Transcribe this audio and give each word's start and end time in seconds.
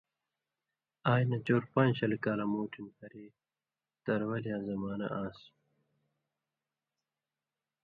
آژ 1.11 1.21
نہ 1.29 1.37
چور 1.45 1.63
پان٘ژ 1.71 1.93
شل 1.99 2.13
کالہ 2.23 2.45
موٹھ 2.51 2.77
ہریۡ 2.99 3.33
تروَلیاں 4.03 4.59
زمانہ 4.67 5.07
آن٘س، 5.21 5.39